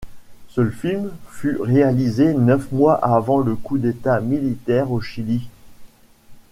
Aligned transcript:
Ce 0.47 0.67
film 0.71 1.11
fut 1.29 1.57
réalisé 1.61 2.33
neuf 2.33 2.71
mois 2.71 2.95
avant 3.05 3.37
le 3.37 3.55
coup 3.55 3.77
d'État 3.77 4.19
militaire 4.19 4.89
au 4.91 4.99
Chili. 4.99 5.47